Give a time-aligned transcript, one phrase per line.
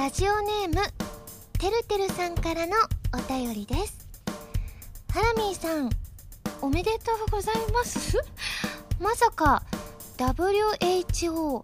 [0.00, 0.76] ラジオネーム
[1.58, 2.72] てるてるさんからの
[3.12, 3.98] お便りです。
[5.12, 5.90] ハラミーさん
[6.62, 8.16] おめでとうございます？
[8.98, 9.62] まさか
[10.16, 11.60] WHO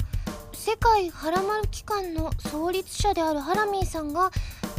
[0.53, 4.31] 世界ハラマル機関の創立者であるハラミーさんが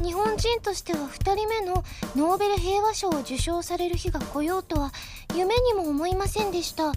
[0.04, 1.84] 日本人としては2人目の
[2.16, 4.94] ノーベル平和賞を受賞される日が来ようとは
[5.34, 6.92] 夢にも思いませんでした。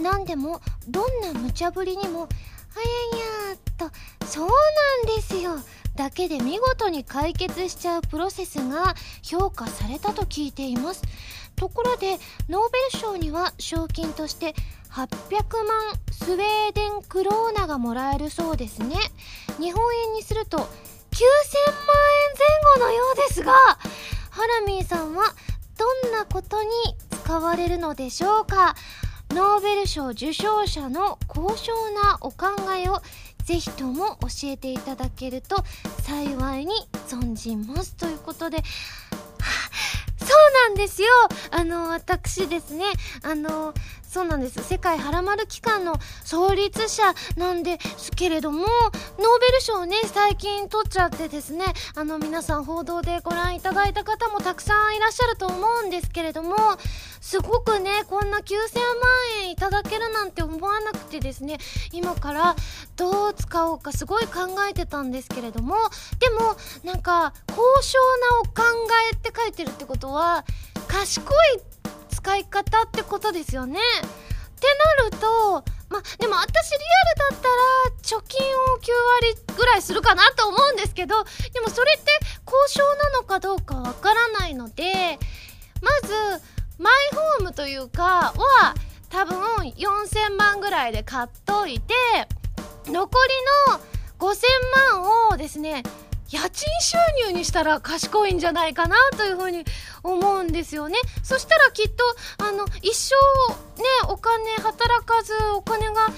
[0.00, 2.26] 何でもどんな無茶ぶりにも「は
[3.12, 3.88] やや」と
[4.26, 5.60] 「そうなんですよ」
[5.96, 11.02] だけで見事に解決しちゃうプロセスが評価されたと聞いています。
[11.56, 14.54] ところでノーベル賞には賞金として
[14.90, 15.06] 800
[15.64, 18.96] 万スウェーデンクローナがもらえるそうですね。
[19.60, 20.70] 日本円にすると9000万円
[22.78, 23.52] 前後のようですが
[24.30, 25.32] ハラミーさんは
[25.78, 26.70] どんなことに
[27.22, 28.74] 使われるのでしょうか？
[29.30, 33.00] ノーベル賞受賞者の高尚なお考えを
[33.44, 35.56] ぜひとも教えていただけると
[36.02, 36.72] 幸いに
[37.08, 38.62] 存じますということで。
[40.16, 41.08] そうなんですよ。
[41.50, 42.86] あの私ですね
[43.22, 43.74] あの
[44.14, 44.62] そうなんです。
[44.62, 47.02] 世界はらまる機関の創立者
[47.36, 48.68] なんですけれどもノー
[49.40, 51.64] ベル賞をね最近取っちゃってですね
[51.96, 56.54] あの皆さん報道でご覧いただいた方もたくさんいらっしゃると思うんですけれども
[57.20, 61.58] すごくねこんな9000万円いただけるなんて思わなくてですね
[61.90, 62.54] 今から
[62.94, 65.74] どう使おうかすごい考えてたんですけれども
[66.20, 68.62] でもなんか高尚なお考
[69.10, 70.44] えって書いてるってことは
[70.86, 71.20] 賢
[71.56, 71.73] いって
[72.24, 73.78] 使い方ってことですよね。
[73.78, 74.66] って
[74.98, 81.22] なるとまあでも私リアルだったら貯金を9割ぐらいするかなと思うんですけど
[81.52, 82.10] でもそれって
[82.46, 85.18] 交渉なのかどうかわからないので
[85.82, 86.14] まず
[86.78, 86.92] マイ
[87.38, 88.74] ホームというかは
[89.10, 89.38] 多分
[89.76, 91.94] 4000万ぐらいで買っといて
[92.86, 93.10] 残
[93.68, 93.80] りの
[94.18, 94.36] 5000
[94.94, 95.82] 万をですね
[96.30, 99.64] 家賃収入にしたら賢いんじゃないかなというふうに
[100.02, 100.98] 思うんですよね。
[101.22, 102.04] そしたらきっと
[102.38, 103.14] あの一生
[103.80, 106.12] ねお金働かずお金が入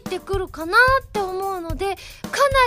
[0.00, 1.96] ってくるかなって思うのでかな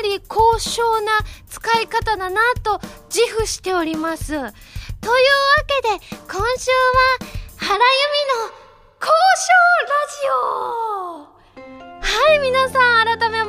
[0.04, 1.12] り高尚な
[1.50, 2.80] 使い方だなと
[3.10, 4.28] 自負しております。
[4.28, 4.50] というわ
[5.68, 7.84] けで今週は原由美
[8.52, 8.68] の
[9.00, 9.47] 交渉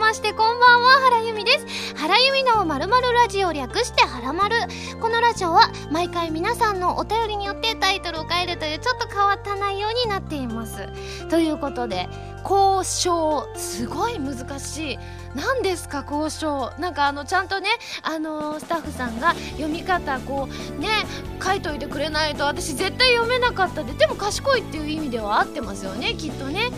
[0.09, 1.95] ましてこんばんは原由美です。
[1.95, 4.57] 原由美のまるまるラジオ略してはらまる
[5.03, 10.89] このラジオは毎回皆さんのお便りによってタイトルを変えるというちょっと変わった内容になっています。
[11.29, 12.09] ということで
[12.43, 14.99] 交渉すごい難しい。
[15.35, 16.73] 何ですか交渉？
[16.79, 17.69] なんかあのちゃんとね
[18.03, 20.89] あのー、スタッフさんが読み方こうね
[21.45, 23.93] 書いといてくれないと私絶対読めなかったで。
[23.93, 26.71] でも賢いっていう意味では合ってますよねきっとね。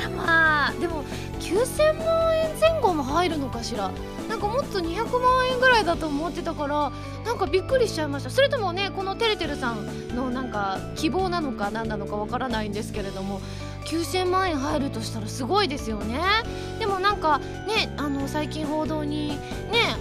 [0.00, 1.04] あらまあでも
[1.42, 3.90] 9000万円前後も入るのかしら。
[4.28, 6.92] なんかもっと200万円ぐらいだと思ってたから
[7.24, 8.30] なんかびっくりしちゃいました。
[8.30, 13.40] それともねこのてるてるさんのなんか希望なのか何なのかわからないんですけれども。
[13.92, 16.18] 9000万円入るとしたらすごいですよね。
[16.78, 19.36] でもなんかねあの最近報道にね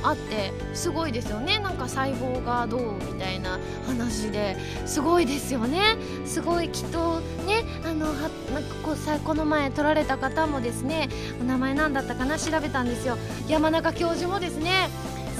[0.01, 1.59] あってすごいですよね。
[1.59, 4.55] なんか細胞がどうみたいな話で。
[4.85, 5.97] すごいですよね。
[6.25, 8.13] すごいきっとねあのは
[8.53, 11.09] なんかこうさこの前撮られた方もですね
[11.41, 13.17] お名前何だったかな調べたんですよ。
[13.47, 14.89] 山中教授もですね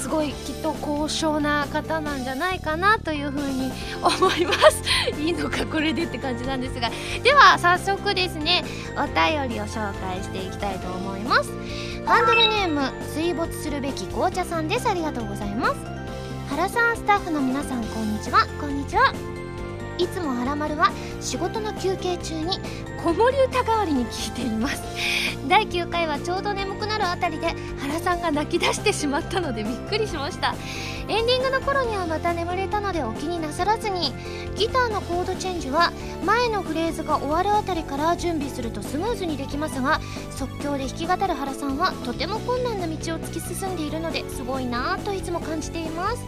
[0.01, 4.81] すごいきっと高尚な方なんじゃないかなというふうに思います。
[5.21, 6.89] いいのかこれでって感じなんですが。
[7.23, 8.65] では早速ですね
[8.97, 11.51] お便りを紹介していきたいと思います。
[12.05, 14.89] ハンドルネーム水没するべき紅茶さんです。
[14.89, 15.75] ありがとうございます。
[16.49, 18.47] 原さんスタッフの皆さんこんにちは。
[18.59, 19.30] こんにちは。
[20.01, 20.91] いつも「はらまる」は
[21.21, 22.59] 仕事の休憩中に
[23.03, 24.81] 子守歌代わりに聞いています。
[25.47, 30.55] 第9回はちょうど眠くなるあたりで原さんが泣き出してしまったのでびっくりしました。
[31.07, 34.13] エンディングの頃にはまた眠れたのでお気になさらずに
[34.55, 35.91] ギターのコードチェンジは
[36.25, 46.23] 前のフレーズが終わるあたりから準備するとスムーズにできますが即興で弾き語る原さんはとても困難な道を突き進んでいるのですごいなぁといつも感じています。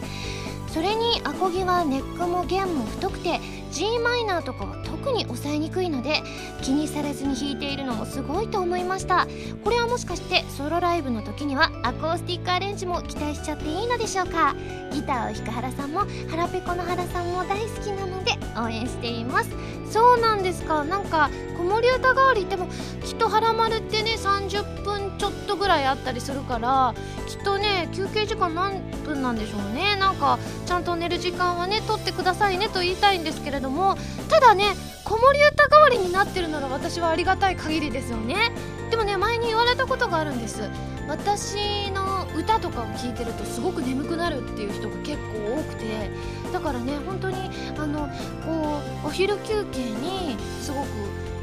[0.74, 3.38] それにアコギはネックも弦も太くて
[3.74, 6.22] g マイナーとかは特に抑えにくいので
[6.62, 9.26] 気にされずに弾いているのもすごいと思いました。
[9.64, 14.54] これはもしかしてソロライブの時にはアコースティックアレンジも期待しちゃっていいのでしょうか？
[14.92, 19.50] ギターを弾く原さんも腹ペコの原さんも大好きなので応援しています。
[19.90, 20.84] そうなんですか。
[20.84, 21.28] なんか
[21.58, 22.68] 子守歌代わりでも
[23.04, 26.94] きっと原丸ってね30分ちょっとぐらいあったりするから
[27.28, 29.96] きっとね休憩時間何分なんでしょうね。
[29.96, 33.94] なんかちゃんと寝る時間はね取ってくださいねと言いたいんですけれども
[34.30, 34.74] ただね
[35.04, 38.52] 子守歌代わりになってるなら私はありがたい限りですよね。
[38.90, 40.62] でもね前に言われたことがあるんです。
[41.06, 46.10] 私の歌とかを聴いてるとすごく眠くなるっていう人が結構多くて
[46.50, 48.08] だからね本当にあの
[48.46, 50.86] こうお昼休憩にすごく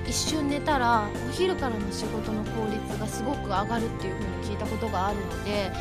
[0.07, 5.71] 一瞬寝たらお昼からの仕事の効率がすごく上がるっていう風に聞いたことがあるので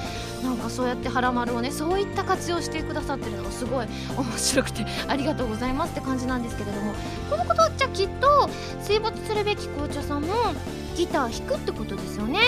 [0.43, 3.87] なんかそうやって「はらまる」をねそういった活用してくださってるのがすごい
[4.17, 6.94] 面白くてありがとうございますって感じなんですけれども
[7.28, 8.49] このことはじゃあきっと
[8.81, 10.28] 水没するべき紅茶さんも
[10.96, 12.40] ギター弾くってことですよね。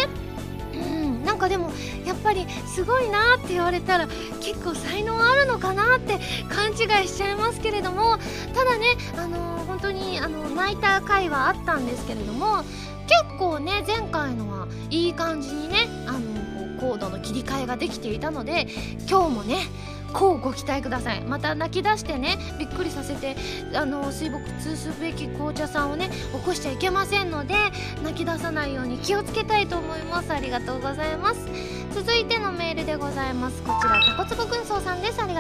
[0.75, 1.71] うんなんかでも
[2.05, 4.09] やっぱりすごいなって言われたら
[4.41, 8.19] 結構才能あるのかなって勘違いしちゃいますけれども
[8.55, 12.63] ただねあのー、当にあの泣いた回はあったんですけれども
[13.29, 18.67] 結構ね前回のはいい感じにねあのコードの切り替えができていたので
[19.09, 19.57] 今日もね
[20.13, 21.23] こうご期待ください。
[21.23, 23.35] また泣き出してねびっくりさせて
[23.75, 27.55] あの水墨通すべき紅茶さんをね起こしちゃいけませんので
[28.05, 30.31] 泣き出さないように気をつけたいと思います。
[30.31, 31.47] ありがとうございます。
[31.95, 33.63] 続いてのメールでございます。
[33.63, 33.73] こ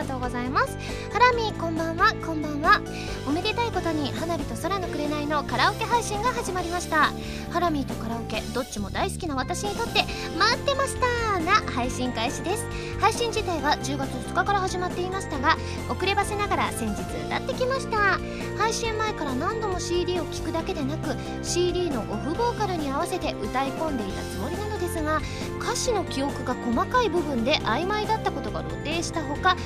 [0.03, 0.77] がとうございます。
[1.13, 2.81] ハラミこんばんはこんばんは。
[3.27, 7.13] おめでたいことに花火と空の紅のカラオケ配信が始まりました。
[7.51, 10.05] ハラミとカラオケどっちも大好きな私にとって
[10.37, 12.67] 待ってましたな配信開始です。
[12.99, 15.57] 配信自体は10月2日から始まっていましたが
[15.89, 18.19] 遅ればせながら先日歌ってきました。
[18.59, 25.21] 配信前から何度も CD を聴くだけでなく CD のオフボーカルに合わせて歌い込んでいたつもりなのですが
[25.61, 29.57] 歌詞の記憶が細かい部分で曖昧だったことが露呈したほか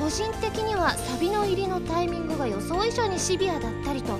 [0.00, 4.18] 個人的にはサビの入りのタイミングが予想以上にシビアだったりと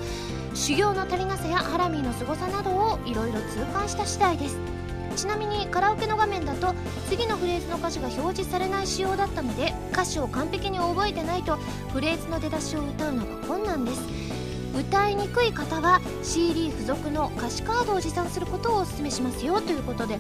[0.55, 4.59] 修行の足りなさやハラミーの凄さなどをいろいろ痛感した次第です。
[5.17, 6.75] ちなみにカラオケの画面だと
[7.09, 11.57] 次のフレーズの歌詞が表示されない仕様だったので歌詞を完璧に覚えてないと
[11.93, 14.03] フレーズの出だしを歌うのが困難です。
[14.79, 20.19] 歌いにくい方は CD 付属の歌詞カードを持参することをお勧めしますよということで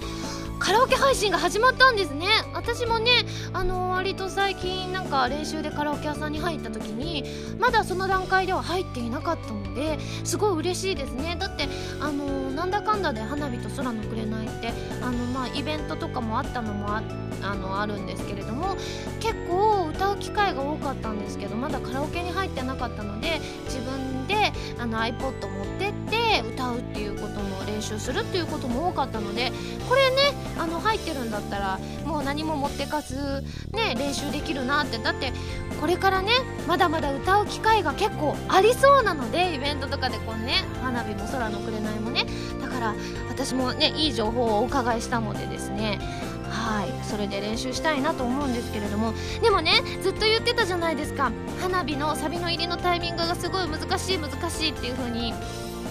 [0.60, 2.28] カラオケ配信が始まったんですね。
[2.52, 3.24] 私もね
[3.54, 7.24] あの割と最近なんか練習でカラオケ屋さんに入った時に
[7.58, 11.36] まだその段階では入っていなかったのですごい嬉しいですね。
[11.40, 11.66] だって
[12.00, 14.72] あのなんだかんだで花火と空の紅って
[15.02, 17.02] あのまあイベントとかもあったのもあ
[17.42, 18.76] あのあるんですけれども
[19.18, 29.52] 結構歌う機会が多かったんですけどまだカラオケに入ってなかったので自分であの iPod 持ってって歌うっていうことも練習するっていうことも多かったので
[29.88, 30.16] これね
[30.58, 33.42] あの入ってるんだったらもう何も持ってかず
[33.72, 34.98] ね練習できるなって。
[34.98, 35.32] だって
[35.80, 36.32] これからね
[36.68, 42.26] まだまだ歌う機会が結構ありそうなのでイベントとかでこうね花火も空の紅もね。
[42.60, 42.94] だから
[43.28, 45.98] 私もねいい情報をお伺いしたのでですね。
[46.50, 47.08] はい。
[47.08, 49.14] それで練習したいなと思うんですけれども。
[49.42, 51.32] でもねずっと言ってたじゃないですか。
[51.60, 55.32] 花火のサビの入りのタイミングがすごい難しい難しいっていう風に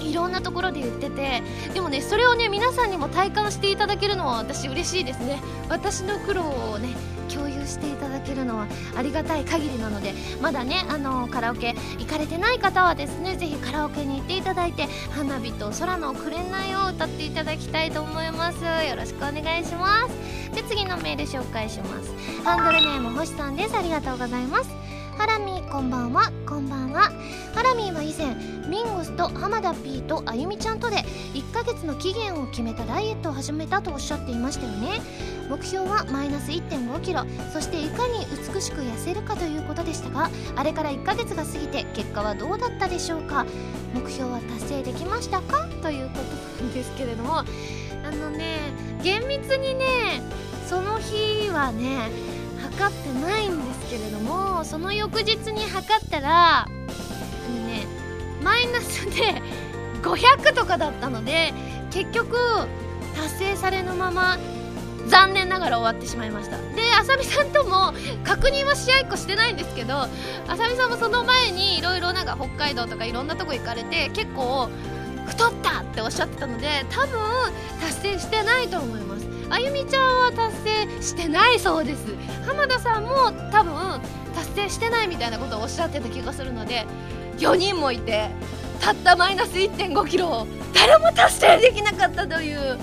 [0.01, 1.43] いろんなところで言ってて
[1.73, 5.39] でもねそれをね皆さんにも体感していただけるのは私嬉しいですね。
[5.69, 6.89] 私の苦労をね
[7.31, 18.63] 共有していただけるのはありがたい限りなのでまだねあのカラオケ行かれてない方はですねぜひカラオケに行っていただいて花火と空の紅を歌っていただきたいと思います。
[18.63, 20.55] よろしくお願いします。
[20.55, 22.11] で次のメール紹介します。
[22.43, 23.77] ハンドルネーム星さんです。
[23.77, 24.88] ありがとうございます。
[25.19, 26.31] ハラミーこんばんは。
[26.45, 27.11] こんばんは。
[27.53, 28.33] ハラミーは以前
[28.69, 30.95] ミンゴスと浜田 P とあゆみちゃんとで
[31.33, 35.01] 1ヶ月の期限を決めたダイエットを始めたとおっしゃっていましたよね。
[35.49, 37.25] 目標はマイナス1 5キロ。
[37.51, 43.45] そしていかに美しく痩せるかということでしたがあれから1ヶ月が過ぎて結果はどうだったでしょうか。
[43.93, 45.67] 目標は達成できましたか？
[45.81, 46.19] というこ
[46.59, 47.39] となんですけれども。
[47.39, 47.45] あ
[48.11, 48.71] のね
[49.03, 50.21] 厳密にね
[50.69, 52.09] その日はね
[52.61, 56.67] 測ってないんですけれどもその翌日に測ったらあ
[57.49, 57.85] のね
[58.43, 59.41] マイナスで
[60.01, 61.53] 500とかだったので
[61.91, 62.37] 結局
[63.15, 64.37] 達成されぬまま
[65.07, 66.57] 残念ながら終わってしまいました。
[66.57, 66.63] で
[66.99, 67.93] あさみさんとも
[68.23, 70.07] 確認は試合っこしてないんですけどあ
[70.47, 74.69] さみさんもその前にいろいろなんか北海道とかいろんなとこ行かれて結構
[75.25, 77.19] 太ったっておっしゃってたので多分
[77.81, 79.08] 達成してないと思います。
[79.49, 80.55] あゆみちゃんは達
[80.97, 82.05] 成してないそうです。
[82.45, 84.01] 浜田さんも多分
[84.35, 86.85] 達成してないみたいなことをおっしゃってた気がするので
[87.37, 88.29] 4人もいて
[88.79, 92.77] たったマイナス1 5キロ誰も達成できなかったという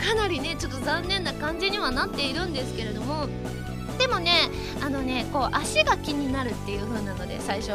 [0.00, 3.26] かなりねちょっと残念な感じにはなっているんですけれども
[3.98, 4.48] でもね
[4.82, 7.72] あのねこう足が気になるっていう風なので最初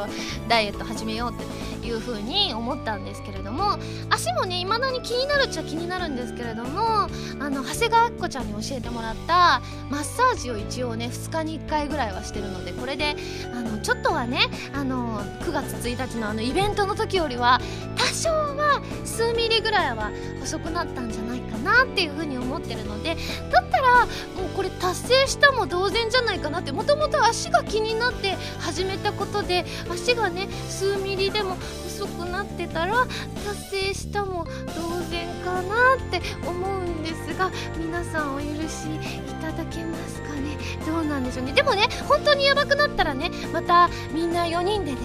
[0.48, 1.75] ダイエット始めようって。
[1.86, 3.78] いう風に思ったんですけれども
[4.10, 7.08] 足もね未だに気になるっちゃ気になるんですけれどもあ
[7.50, 13.16] の長谷川あっこちゃんに教えてもらったマッサージを一応ね2日に1回ぐらいはしてるのでこれで
[13.54, 14.40] あのちょっとはね
[14.74, 17.62] あの9月1日のあのイベントの時よりは
[17.96, 20.12] 多少は数ミリぐらいは
[20.42, 23.16] 細くなったんじゃないかなっていう風に思ってるので
[23.52, 33.06] だったらもうこれ達成したも同然じゃないかなってもともと足が気になって始めたことで足がね数ミリでも細くなってたら
[33.46, 40.58] 達成したも同然かなって思うんですが皆さんお許しいただけますかね？
[40.86, 41.54] どうなんでしょうね？
[41.54, 44.98] でもね本当にやばくなったらねまたみんな4人でね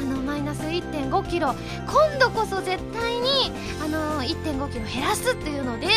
[0.00, 1.54] あのマイナス1 5キロ
[1.86, 3.52] 今度こそ絶対に
[3.84, 5.88] あの1 5キロ減らすっていうので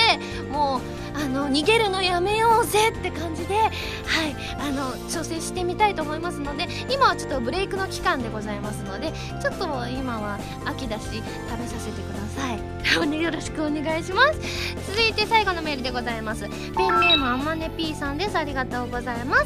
[0.51, 0.81] もう
[1.13, 3.71] あの逃げるのやめようぜって感じではい
[4.59, 9.11] あの調整してみたいと思いますので今はちょっとブレイクの期間でございますので
[9.41, 13.21] ちょっと今は秋だし食べさせてください。
[13.21, 14.39] よろしくお願いします。
[14.87, 16.41] 続いて最後のメールでございます。
[16.41, 16.51] ペン
[16.99, 18.37] ネームあまね P さんです。
[18.37, 19.45] ありがとうございます。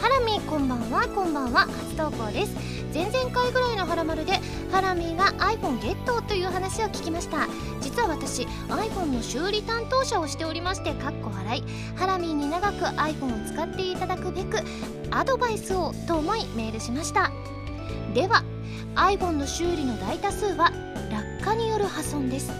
[0.00, 1.60] ハラミこんばんはこんばんは。
[1.60, 2.56] 初投稿です。
[2.92, 4.32] 前々回ぐらいのハラマルで
[4.70, 7.46] ハラミが iPhone ゲットという話を聞きました。
[7.80, 11.64] 実は私 iPhone の修理担当者をしておりましてかっこ笑い。
[11.96, 14.58] ハラミーに長く iPhone を使っていただくべく
[15.10, 17.30] アドバイスをと思いメールしました。
[18.12, 18.42] では
[18.94, 20.70] iPhone の修理の大多数は
[21.10, 22.50] 落下による破損です。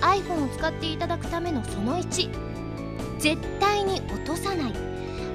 [0.00, 2.30] iPhone を使っていただくためのその1
[3.18, 4.72] 絶対に落とさない。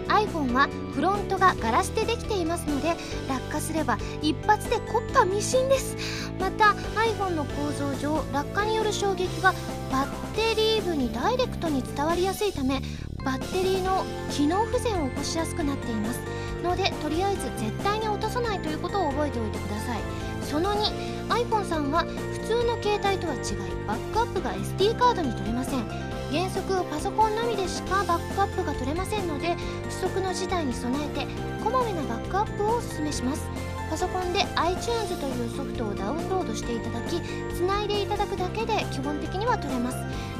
[0.08, 2.96] iPhone はフロントがガラスでできていますので
[3.27, 5.96] 落下すれば一発でコッパミシンです。
[6.39, 9.54] また iPhone の構造上落下による衝撃が
[9.92, 12.82] バッテリー部にダイレクトに伝わりやすいため
[13.24, 16.20] バッテリーの機能不全を起こしやすくなっています。
[16.63, 20.14] のでとりあえず絶対に落とさないということを覚えておいてください。
[20.46, 23.42] その 2iPhone さんは普通の携帯とは違い
[23.88, 25.86] バックアップが SD カードに取れません。
[26.32, 29.56] 原則パソコンのみでしかバックアップが取れませんので
[29.90, 31.28] 不測の事態に備えて
[31.64, 33.48] こまめなバックアップをおすすめします。
[33.90, 37.22] パソコンで iTunes というソフトをダウンロードしていただき
[37.54, 39.98] つないでいただくだけで基本的には取れます。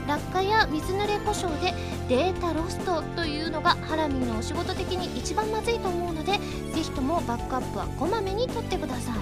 [0.08, 1.74] 落下や水濡れ故障で
[2.08, 6.40] データロストというのがハラミのお仕事的に一番まずいと思うのでぜ
[6.74, 9.16] ひともバックアップはこまめに取ってください。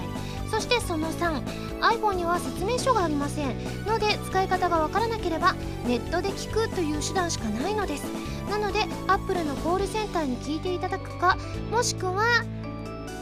[0.50, 3.56] そしてその 3iPhone には説明書がありません。
[3.86, 5.54] ので使い方がわからなければ
[5.86, 8.04] ネットで聞くという手段しかないのです。
[8.50, 11.38] なので Apple のコールセンターに聞いていただくか
[11.70, 12.44] もしくは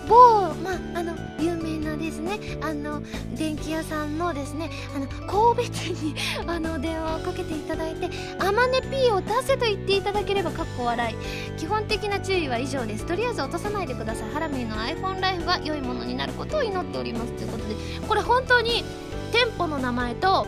[0.08, 3.02] 某、まあ、あの有名なですねあの
[3.36, 6.14] 電気屋さんのですねあの神戸店に
[6.46, 11.16] あの電話をかけていただいて「あまね P を出せ」と言っていただければかっこ笑い。
[11.58, 13.06] 基本的な注意は以上です。
[13.06, 14.30] とりあえず落とさないでください。
[14.32, 17.76] ハラミーの iPhone ライフが良いものになることを祈っておりますということで。
[18.08, 18.84] これ本当に
[19.32, 20.46] 店舗の名前と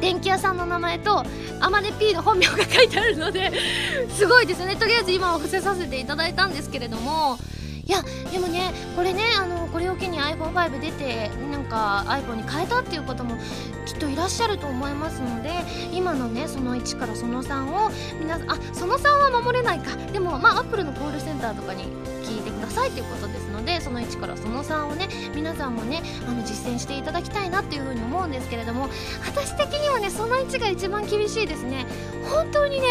[0.00, 1.24] 電気屋さんの名前と
[1.60, 3.50] あまね P の本名が書いてあるので
[4.10, 4.76] すごいですね。
[4.76, 7.38] とりあえず今は伏せさせていただいたんですけれども
[7.88, 8.02] いや
[8.32, 13.36] でもねこれねあのこれを機に iPhone5 出てなんか iPhone に変えたっていう方も
[13.86, 15.50] きっといらっしゃると思いますので
[15.92, 19.96] 今のねその1からその3を皆あその3は守れないか。
[20.12, 21.84] でもまあ Apple のコールセンターとかに
[22.24, 28.88] 聞いてくださいということですのでその1からその3をね皆さんもねあの実践していただきたいなっていうふうに思うんですけれども
[29.24, 31.86] 私的にはねその1が一番厳しいですね。
[32.32, 32.86] 本当にね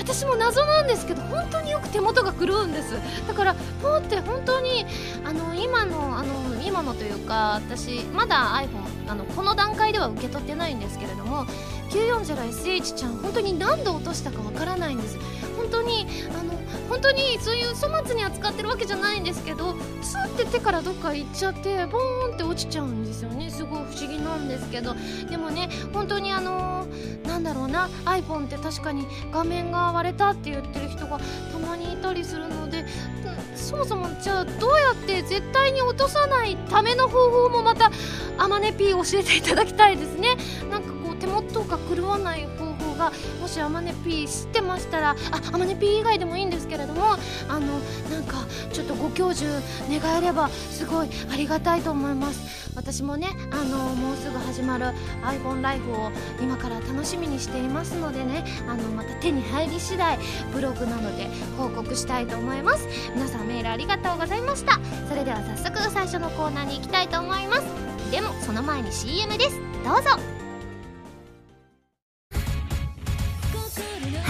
[0.00, 2.94] 私も謎なんですけど本当によく手元が狂うんです。
[3.28, 4.86] だからポーって本当に
[5.24, 11.44] あの今のあの今のというか私まだ iPhone あのこの段階では受け取ってないんですけれども
[11.90, 15.18] 940SH ちゃん本当に何度落としたかわからないんです。
[15.56, 16.06] 本当に
[16.38, 16.49] あの
[16.90, 23.48] 本当にそういう粗末に扱ってるわけじゃないんですけどスーって手からどっか行っちゃってボーンって落ちちゃうんですよね。
[23.48, 24.94] すごい不思議なんですけど。
[25.30, 31.20] でもね本当にあのー、なんだろうな iPhone って確かに画面が割れたって言ってる人が
[31.52, 32.84] たまにいたりするので、
[33.54, 37.92] そもそもじゃあどうやって絶対に落とさないための方法もまた
[38.36, 40.36] あまね P 教えていただきたいですね。
[40.68, 42.69] なんかこう手元が狂わない方
[43.00, 45.16] がもしあまね P 知ってましたら
[45.52, 47.14] あまね P 以外でもいいんですけれども
[47.48, 47.60] あの
[48.10, 49.50] なんかちょっとご教授
[49.88, 52.60] 願えればすごいありがたいと思います。
[52.76, 54.86] 私もねあのもうすぐ始まる
[55.22, 60.18] iPhone ライフを今から楽しみにしていますのでねあのまた手に入り次第
[60.52, 61.28] ブログなので
[61.58, 62.86] 報告したいと思います。
[63.14, 64.78] 皆さんメールありがとうございました。
[65.08, 67.62] それでは早速最初のコーナーに行きたいと思います。
[68.10, 69.56] でもその前に CM です。
[69.84, 70.39] どうぞ。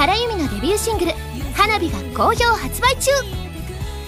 [0.01, 1.13] 原由美のデビューシングル
[1.53, 3.11] 「花火」が好評発売中。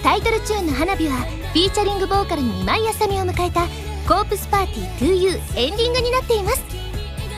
[0.01, 3.67] タイトルチューンの花火はフィーチャリングボーカルに今井あさみを迎えた
[4.11, 6.63] 「コープスパーティー 2U」エンディングになっています。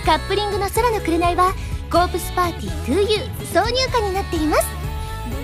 [0.05, 1.53] カップリングの空の紅は
[1.91, 4.63] コープスパーティー 2U 挿入歌になっています。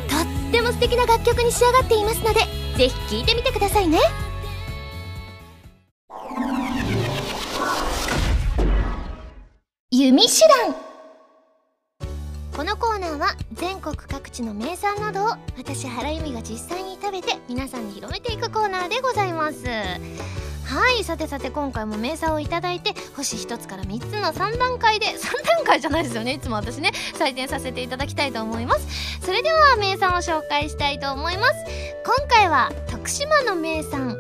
[0.10, 2.40] とっても素敵な楽曲に仕上がっていますので
[2.78, 4.00] ぜひ聴いてみてくださいね。
[9.92, 10.81] 弓手段。
[12.56, 15.28] このコーナーは全国各地の名産などを
[15.58, 19.66] 私原由美が実際に食べて皆さんに広めていくコーナーでございます。
[19.66, 26.34] はいさてさて今回も名産を頂いて星1つから3つの3段階で 3段階じゃないですよね。
[26.34, 28.88] いつも私ね採点させていただきたいと思います。
[29.26, 31.54] それでは名産を紹介したいと思います。
[32.06, 34.12] 今回は徳島の名産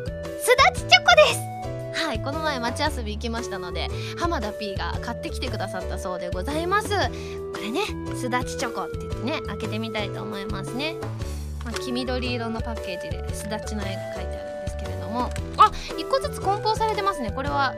[0.43, 1.50] すだちチョコです。
[1.93, 6.89] はいこの前町遊び行きましたので浜田 P が買ってきてくださったそうでございます。
[6.89, 6.95] こ
[7.61, 7.81] れね
[8.15, 10.95] すだちチョコって言ってね開けてみたいと思いますね、
[11.63, 15.29] まあ、黄緑色のパッケージですだちの絵が描いてあるんですけれども。
[15.57, 17.31] あ1個ずつ梱包されてますね。
[17.31, 17.75] これは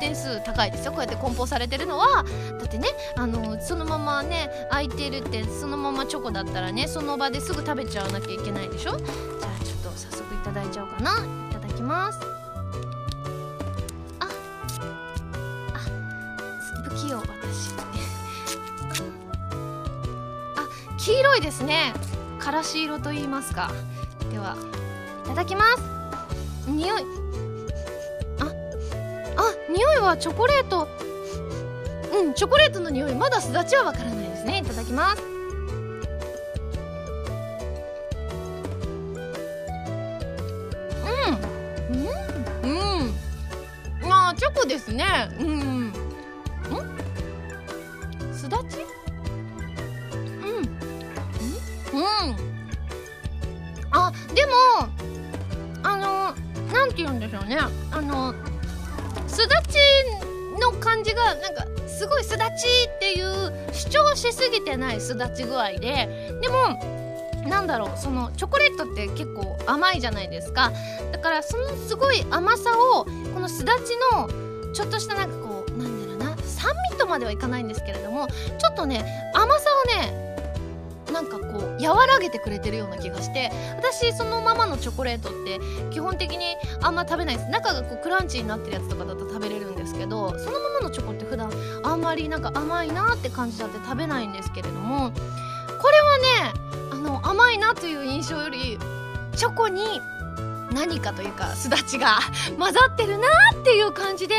[0.00, 0.92] 点数高いですよ。
[0.92, 2.24] こうやって梱包されてるのは
[2.58, 8.96] だってねあのそのままね開いてるってそのままチョコだったらねその場ですぐ食べちゃわなきゃいけないでしょ？
[8.98, 11.12] じゃあちょっと早速いただいちゃおうかな。
[11.50, 12.41] いただきます。
[21.04, 21.92] 黄色いですね。
[22.38, 23.72] からし色と言いますか。
[24.30, 24.56] では
[25.24, 25.82] いただきます。
[26.70, 27.02] 匂い。
[28.38, 30.86] ああ匂いはチョコレート。
[32.14, 33.16] うんチョコレートの匂い。
[33.16, 34.58] まだすだちはわからないですね。
[34.58, 35.22] いただきます。
[35.22, 35.26] う
[41.32, 41.42] ん。
[42.62, 43.12] うん。
[44.04, 44.12] うん。
[44.12, 45.04] あチョコですね。
[45.40, 45.52] うんう
[45.88, 46.01] ん。
[56.92, 57.58] なんて言うんでしょうね。
[57.90, 58.34] あの
[59.26, 59.78] すだち
[60.60, 66.38] の感じがなんかすごいすだちっていう主張しすぎてないすだち具合で。
[66.42, 70.70] でもなんだろうそのチョコレートって結構甘いじゃないですか。
[71.12, 74.28] だからそのすごい甘さをこのすだちの
[74.74, 80.21] ちょっとしたなんかこうなんだろうな酸味とまではいかないんですけれどもちょっとね甘さをね
[81.12, 87.50] なんかこう和らげてくれてるような気がして私そのままのチョコレートって基本的にあんま食べないです。
[87.50, 91.50] 中がこうクランチになってるやつとかだと食べれるんですけどそのままのチョコって普段
[91.82, 95.12] あんまりなんか甘いなって感じだって食べないんですけれども
[95.80, 96.60] これはね
[96.92, 98.78] あの甘いなという印象より
[99.36, 100.00] チョコに
[100.72, 102.18] 何かというかすだちが
[102.58, 104.34] 混ざってるなっていう感じで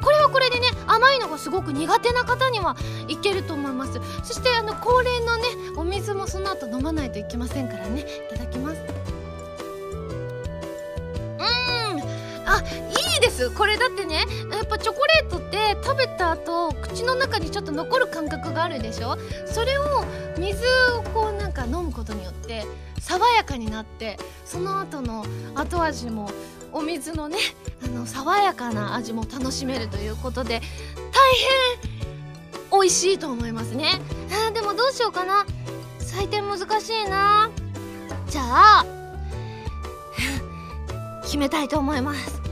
[0.00, 2.76] これはこれでね甘いのがすごく苦手な方には
[3.08, 4.00] いけると思います。
[4.22, 5.44] そしてあの恒例のね
[5.76, 8.00] お水もその後飲まないといけませんからね。
[8.00, 8.80] いただきます。
[11.38, 11.42] うん。
[12.46, 13.50] あいいです。
[13.50, 19.16] これだってねやっぱチョコレートって食べた後口の中にちょっと残る感覚があるでしょ？
[19.46, 20.04] それを
[20.38, 20.64] 水
[20.98, 22.64] をこうなんか飲むことによって
[23.00, 26.30] 爽やかになってその後の後味も
[26.74, 27.38] お水のね
[27.84, 30.60] あの爽やかな味も楽しめるということで
[31.12, 31.80] 大
[32.72, 33.92] 変美味しいと思いますね。
[34.48, 35.46] あでもどうしようかな。
[36.00, 37.48] 採点難しいな。
[38.28, 38.86] じゃあ
[41.22, 42.42] 決めたいと思います。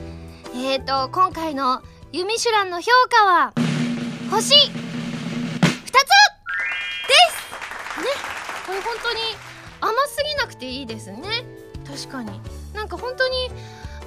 [0.54, 1.82] えーと今回の
[2.12, 3.52] 「ユミシュラン」の評価は
[4.30, 4.72] 星2つです。
[8.00, 8.06] ね。
[8.66, 9.20] これ本当に
[9.80, 11.44] 甘すぎなくていいですね。
[11.84, 12.40] 確かに。
[12.72, 13.50] なんか本当に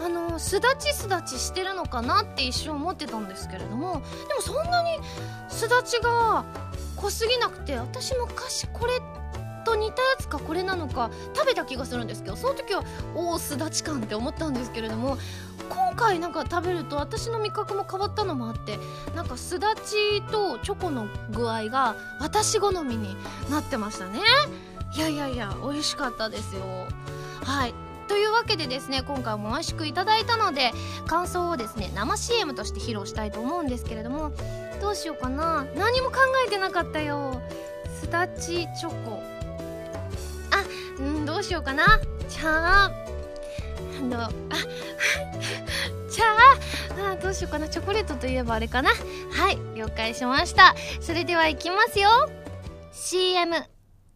[0.04, 4.90] あのすだちすだちしてるのかなって一瞬思ってたんですけれどもでもそんなに
[5.48, 6.46] すだちが
[6.96, 8.94] 濃すぎなくて私昔これ
[9.64, 12.84] と似たやつかこれなのか食べた気がするんですけどその時は
[13.16, 15.18] おおすだち感って思ったんですけれども
[15.70, 18.78] 今回なんか食べると私の味覚も変わったのもあって
[19.16, 23.16] なんかすだちとチョコの具合が私好みに
[23.50, 24.20] なってましたね。
[24.96, 26.62] いやいやいや美味しかったですよ。
[27.44, 27.85] はい。
[28.08, 30.72] というわけでですね今回も美味しくいただいたので
[31.08, 34.32] 感想をですね生 CM として披露したいと思うんですけれども
[34.82, 35.66] どうしようかな。
[35.76, 37.42] 何も考えてなかったよ。
[38.00, 39.22] すだちチョコ。
[40.52, 40.64] あ
[41.00, 42.00] うんどうしようかな。
[42.30, 42.92] じゃあ
[43.98, 44.30] あのあ
[46.10, 46.26] じゃ
[47.08, 47.68] ああどうしようかな。
[47.68, 48.90] チョコレートといえばあれかな。
[48.90, 50.76] はい了解しました。
[51.02, 52.10] それではいきますよ。
[52.92, 53.56] CM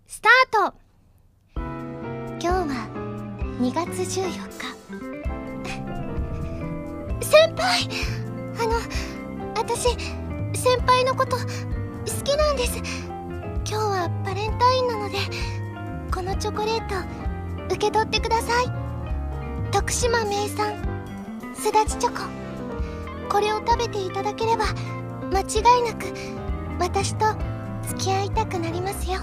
[0.07, 0.48] スタート。
[3.59, 4.73] 2月14日。
[7.19, 7.89] 先輩！
[8.57, 8.79] あの
[9.57, 9.89] 私
[10.53, 11.43] 先輩のこと好
[12.23, 12.77] きなんです。
[12.77, 15.17] 今日はバレンタインなので
[16.13, 16.95] このチョコレート
[17.65, 18.71] 受け取ってください。
[19.71, 20.73] 徳島名産
[21.53, 22.23] すだちチョコ。
[23.29, 24.67] これを食べていただければ
[25.31, 26.05] 間違いなく
[26.79, 27.25] 私と
[27.89, 29.19] 付き合いたくなりますよ。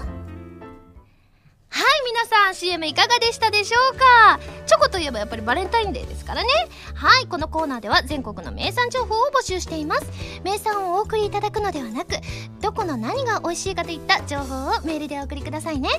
[2.57, 4.39] CM いかがでしたでしょうか？
[4.65, 6.49] チョコといえばやっぱりバレンタインデーですからね。
[6.95, 10.11] はいこのコーナーでは全国の名産情報を募集しています。
[10.43, 12.15] 名産をお送りいただくのではなく
[12.59, 15.89] どこの何が美味しいかといった情報をメールでお送りくださいね。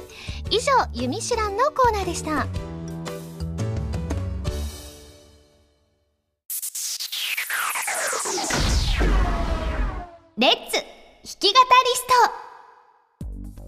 [0.50, 2.46] 以上「ゆみしらん」のコーナーでした。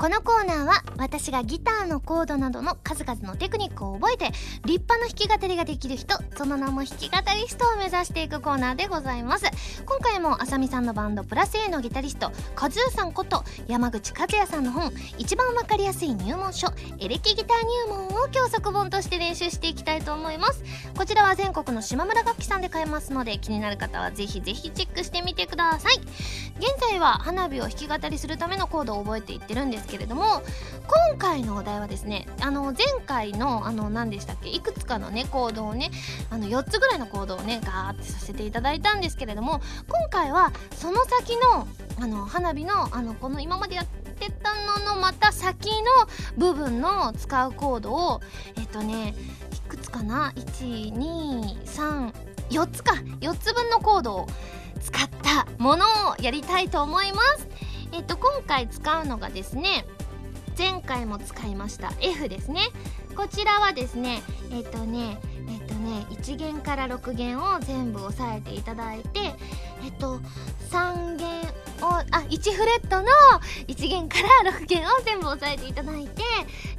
[0.01, 4.31] このコーナーは私がギターのコードなどの数々のテクニックを覚えて
[4.65, 9.45] 立派な弾き語りができる人その名も弾き語りストを目指していくコーナーでございます。
[9.85, 17.59] 今回もあさみさんのバンドプラス A のギタリストカズーさんこと山口和也さんの本一番わかりやすい入門書エレキギター
[17.91, 20.65] 入門を教則本として練習していきたいと思います。
[20.97, 26.01] こちらは全国の島村楽器さんで買えますので気になる方はぜひぜひチェックしてみてください。
[26.59, 30.42] 現在は花火を弾き語りするためのコードを覚えていってるんですけれども
[30.87, 35.90] 今回のお題はですねあの前回のあの何でしたっけいくつかのねコードをね
[36.31, 41.66] あの4つぐらいのコードをねガーってさせていただいたんですけれども今回はその先の
[41.98, 45.90] あの花火のあのこの今までやってたののまた先の
[46.38, 48.20] 部分の使うコードを
[48.57, 49.14] えっとね
[49.53, 52.12] いくつかな1234
[52.68, 54.26] つか4つ分のコードを
[54.81, 57.69] 使ったものをやりたいと思います。
[57.92, 59.85] えっと今回使うのがですね
[60.57, 62.61] 前回も使いました F ですね。
[63.16, 69.35] こちらはですねえっ、とねえっ、とね1弦から6弦を全部押さえていただいて
[69.85, 70.20] えっ、と
[70.70, 71.29] 3弦
[71.83, 73.07] をあ1フレットの
[73.68, 76.22] 1弦から6弦を全部押さえていただいて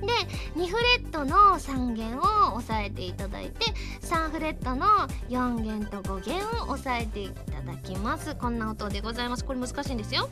[0.02, 0.08] で
[0.56, 3.66] 2フレットの3弦を押さえていただいて
[4.02, 4.86] 3フレットの
[5.30, 8.36] 4弦と5弦を押さえていただきます。
[8.36, 9.46] こんな音でございます。
[9.46, 10.30] これ難しいんですよ。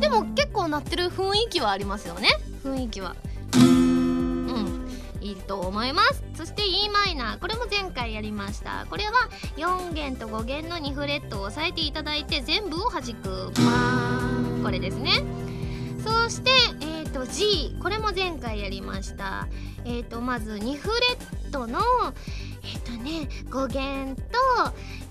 [0.00, 2.28] でも結構鳴ってる雰囲気はありますよね。
[2.64, 3.16] 雰囲気は。
[3.54, 4.88] うん。
[5.20, 6.22] いいと思います。
[6.34, 7.38] そして e マイナー。
[7.38, 8.86] これも前回やりました。
[8.88, 9.12] これは
[9.56, 13.52] 4弦と5弦の2フレットを押さえていただいて全部を弾く。
[13.52, 15.22] パーンこれですね。
[16.04, 19.48] そしてえっ、ー、と G これも前回やりました。
[19.84, 20.94] えっ、ー、とまず2フレ
[21.48, 21.80] ットの
[22.66, 24.22] えっ、とね5弦と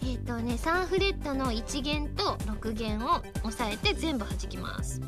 [0.03, 5.01] えっ、とね3フレットの1弦と6弦を押さえて全部弾きます。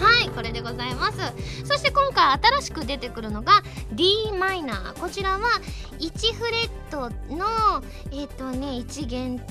[0.00, 1.18] はいこれでございます。
[1.64, 5.00] そして今回新しく出てくるのが d マイナー。
[5.00, 5.40] こちらは
[5.98, 7.46] 1フレットの
[8.10, 9.44] えっ、ー、とね1弦と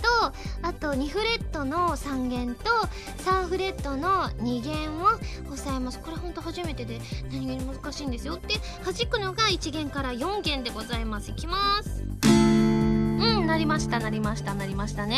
[0.64, 2.64] あと2フレットの3弦と
[3.24, 5.06] 3フレットの2弦を
[5.52, 6.00] 押さえます。
[6.00, 7.00] これほんと初めてで
[7.32, 8.38] 何気に難しいんですよ。
[8.38, 11.30] で弾くのが1弦から4弦でございます。
[11.30, 12.04] いきます。
[12.24, 12.39] うん
[13.50, 15.18] なりましたなりましたなりましたね。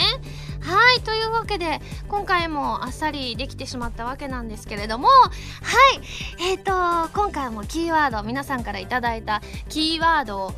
[0.62, 5.32] はいというわけで今回もあっさりできてしまったわけなんですけれどもはい
[6.40, 10.54] えっ、ー、と今回もキーワード皆さんから頂いたキーワードを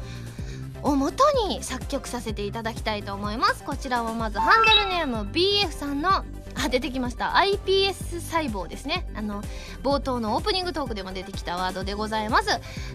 [0.84, 3.64] をもとに作曲させていただきたいと思います。
[3.64, 7.32] こちらはまずハンドルネーム BF さんのあ出てきました。
[7.32, 9.08] iPS 細胞ですね。
[9.16, 9.42] あの
[9.82, 12.50] 冒頭のオープニングトークでも出てきたワードでございます。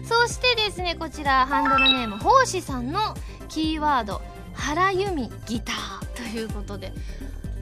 [0.07, 2.99] そしてですねこちらハンドルネーム奉仕さんの
[3.49, 4.21] キーワード。
[4.59, 6.91] 原由美ギターということで。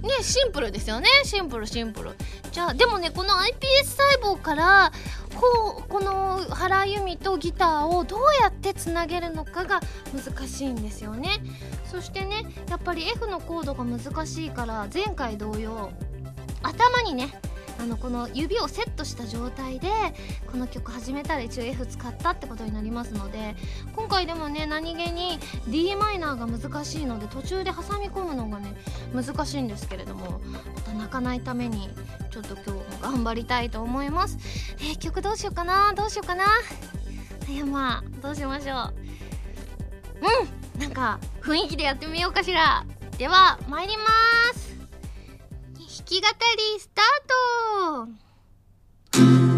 [0.02, 1.08] ねシンプルですよね。
[1.24, 2.12] シンプルシンプル。
[2.52, 4.92] じゃあでもねこの iPS 細胞から
[5.36, 9.80] こうこの原由美とギターをどうやってつなげるのかが
[10.14, 11.30] 難しいんですよね。
[11.86, 15.92] そしてねやっぱり F のコードが難しいから前回同様
[16.62, 17.34] 頭にね
[17.80, 19.90] あのこの指をセットした状態で
[20.52, 23.56] この曲始めたら一応 F 使ったってことになりますので
[23.96, 28.76] 今回でもね何気に d マイナーが難しいので途中で挟み込むのがね
[29.14, 30.42] 難しいんですけれども
[30.76, 31.90] また泣かないために
[32.32, 34.38] ちょっと今日も頑張りたいと思います。
[34.80, 35.94] えー、曲どうしようかな？
[35.94, 36.46] どうしようかな？
[37.48, 38.94] いやまあどうしましょう。
[40.22, 42.86] うんなんか雰囲気でやってみようかしら。
[43.18, 44.04] では参りま
[44.54, 44.67] す。
[46.08, 48.08] き語りスター
[49.12, 49.57] ト。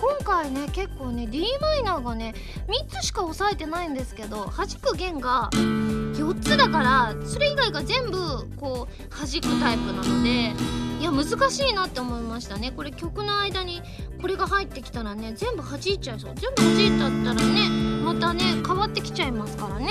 [0.00, 2.34] 今回ね結構ね d マイナーがね
[2.68, 10.52] 3つしか押さえてないんですけど弾く弦が4つだからそれ以外が全部こう弾くタイプなので
[11.00, 12.72] いや難しいなって思いましたね。
[12.72, 13.82] これ曲の間に
[14.20, 16.32] これが入ってきたらね全部弾いちゃいそう。
[16.34, 17.68] 全部弾いちゃったらね
[18.02, 19.88] またね変わってきちゃいますからね。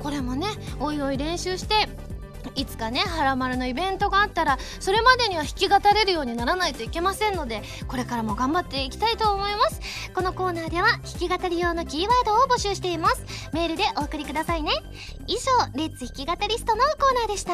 [0.00, 0.46] これもね
[0.78, 1.88] おいおい練習して
[2.54, 9.80] いつかね「はらまる」のイベントがあったらそれまでには弾き語れるようにならないといけませんのでこれからも頑張っていきたいと思います。
[10.14, 13.24] このコーナーでは弾き語り用のキーワードを募集しています。
[13.52, 14.72] メールでお送りくださいね。
[15.26, 17.52] 以上「レッツ弾き語リスト」のコーナーでした。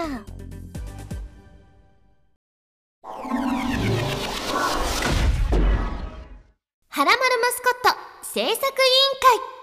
[6.90, 9.57] はらまるマスコット制作委員会。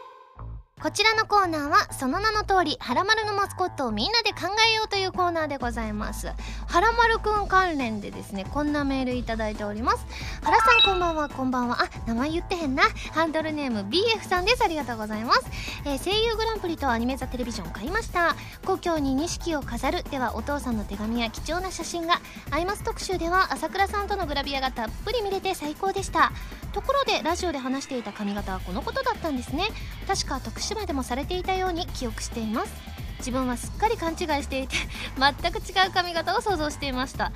[0.85, 6.27] こちらのコーナーはその名の通り、はらまるのマスコットをみんなで考えようというコーナーでございます。
[6.27, 6.33] は
[6.79, 10.05] らまるくん関連でですね、こんなメールいただいております。
[10.43, 11.81] はらさんこんばんは、こんばんは。
[11.81, 12.83] あ、名前言ってへんな。
[13.13, 14.63] ハンドルネーム BF さんです。
[14.63, 15.45] ありがとうございます。
[15.85, 18.35] えー、声優グランプリとアニメザテレビジョン買いました。
[18.65, 26.31] 故郷に錦を飾るではお父さんの手紙や貴重な写真が、アイマス特集では朝倉さんとのグラビアがたっぷり見れて最高でした。
[26.75, 29.63] ところでラジオで話していた髪型はこのことだったんですね。
[30.07, 32.73] 確か徳島でもされていたように記憶しています。
[33.19, 34.75] 自分はすっかり勘違いしていて
[35.17, 37.31] 全く違う髪型を想像していました。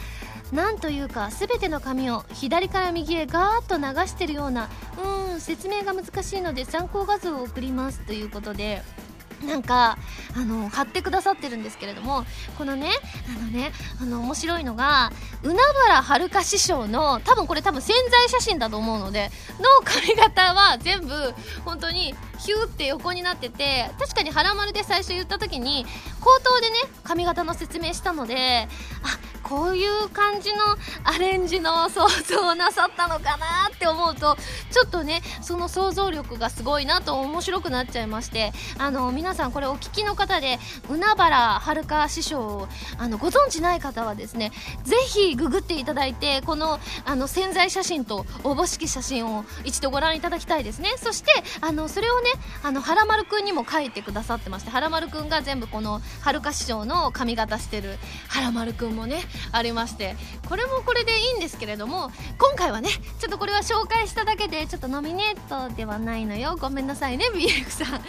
[0.52, 4.67] なんというか全ての髪を左から右へガーッと流してるような
[5.32, 8.02] うん説明が難しいので参考画像を送ります。
[8.02, 8.82] ということで
[9.45, 9.97] なんか
[10.36, 12.25] あの貼ってくださってるんですけれども
[12.58, 12.91] このね
[13.28, 13.71] あのね
[14.02, 15.12] あの面白いのが
[15.43, 21.13] 海原遥師匠の多分これ多分宣材写真だと思うのでの髪型は全部
[21.63, 25.86] 本当にヒューって横になってて確かに「はらまる」で最初言った時に
[26.19, 28.67] 口頭でね髪型の説明したので
[29.04, 30.60] あこういう感じの
[31.04, 34.38] アレンジの想像をなさったのかなって思うと
[34.69, 44.52] ちょっとねその想像力がすごいなと面白くなっちゃいましてあの皆さんこれお聞きの方で海原遥師匠をあのご存知ない方はですね
[44.84, 50.89] ぜひググっていただいてこのあの潜在写真とおぼしき写真を一度ご覧いただきたいですね。
[50.98, 51.30] そして
[51.62, 52.30] あのそれをね
[52.63, 60.15] あの原丸くんにも書いてくださってまして原丸くんが全部この遥師匠の髪型してる原丸くんもねありまして
[60.48, 62.89] これもこれでいいんですけれども今回はね
[63.20, 66.58] ちょっとこれは紹介しただけでちょっとノミネートではないのよ。
[66.60, 67.92] ごめんなさいね BX さん。
[67.94, 68.02] はい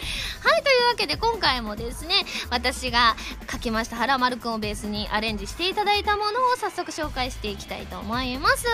[0.63, 2.13] というわけでで今回もですね
[2.51, 3.17] 私が
[3.51, 8.65] 書きました原丸くんをベースにアレンジしていただいたものを早速紹介していきたいと思います。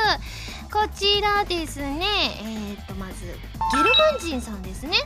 [0.71, 2.05] こちらですね
[2.39, 4.97] えー、っとまずゲルマン人さんですね。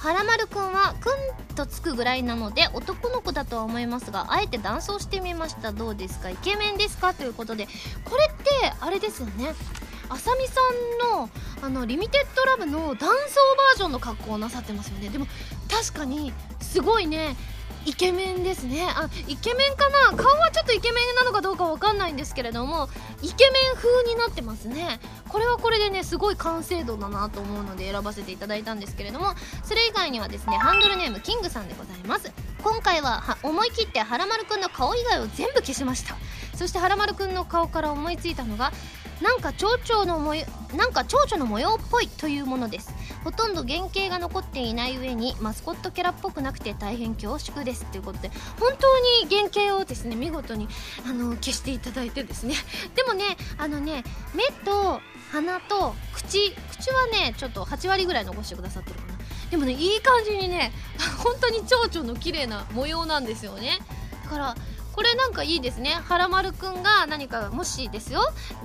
[0.00, 1.10] はらまるくんはく
[1.52, 5.70] んとつくぐらいなので男の子だとは思いますがあえて男装してみました。
[5.70, 6.30] どうですか？
[6.30, 7.14] イケメンですか？
[7.14, 7.68] ということで
[8.04, 9.54] これってあれですよね。
[10.12, 10.60] あさみさ
[11.14, 11.30] んの
[11.62, 15.08] あのリミテッドラブの男装バージョンの格好をなさってますよね。
[15.08, 15.26] でも
[15.70, 17.34] 確かにすごいね
[17.86, 18.86] イケメンですね。
[18.94, 20.16] あイケメンかな？
[20.16, 22.90] 顔はちょっとイケメンなのかどうかわかんないんですけれども
[23.22, 25.00] イケメン風になってますね。
[25.28, 32.30] これはこれでねすごい完成度だなと思うので選ばせていただいたんですけれどもそれ以外にはですねハンドルネームキングさんでございます。
[32.62, 36.16] 今回は思い切ってはらまるくんの顔以外を全部消しました。
[36.54, 38.72] そしてはらまるくんの顔から思いついたのが
[39.22, 42.94] なんか蝶々の模様なんか蝶々の模様っぽいというものです。
[43.24, 47.84] ほとんど原型が残っていない上にマスコットキャラっぽくなくて大変恐縮です。
[47.86, 50.68] ということで本当に原型をですね見事に
[51.06, 52.54] あの消していただいてですね。
[52.96, 53.24] でもね
[53.58, 54.02] あのね
[54.34, 59.18] 目と鼻と口口はねちょっと8割ぐらい残してくださってるかな。
[59.50, 60.72] でもねいい感じにね
[61.22, 63.78] 本当に蝶々の綺麗な模様なんですよね。
[64.24, 64.56] だから
[64.92, 65.90] これなんかいいですね。
[65.90, 68.20] はらまるくんが何かもしですよ。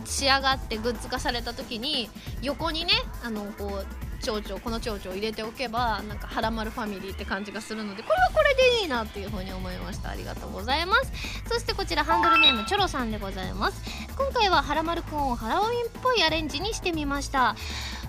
[0.06, 2.10] 仕上がってグッズ化された時に
[2.42, 10.10] 横にねあのこう蝶々この蝶々を入れておけばなんかはらまるファミリーって感じがするのでこれはこれでいいなっていうふうに思いました。
[10.10, 11.12] ありがとうございます。
[11.48, 13.82] そしてこちらハンドルネームチョロさんでございます。
[14.18, 17.56] 今回ははらまるくんをハロウィンっぽいアレンジにしてみました。